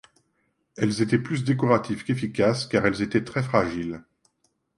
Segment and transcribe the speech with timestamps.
[0.77, 4.03] Elles étaient plus décoratives qu’efficaces car elles étaient très fragiles.